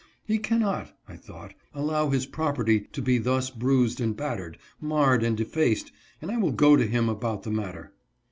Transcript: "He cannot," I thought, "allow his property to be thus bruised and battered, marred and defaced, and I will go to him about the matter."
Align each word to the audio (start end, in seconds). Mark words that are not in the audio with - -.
"He 0.25 0.39
cannot," 0.39 0.97
I 1.07 1.15
thought, 1.15 1.53
"allow 1.75 2.09
his 2.09 2.25
property 2.25 2.87
to 2.91 3.03
be 3.03 3.19
thus 3.19 3.51
bruised 3.51 4.01
and 4.01 4.17
battered, 4.17 4.57
marred 4.79 5.21
and 5.21 5.37
defaced, 5.37 5.91
and 6.23 6.31
I 6.31 6.37
will 6.37 6.53
go 6.53 6.75
to 6.75 6.87
him 6.87 7.07
about 7.07 7.43
the 7.43 7.51
matter." 7.51 7.93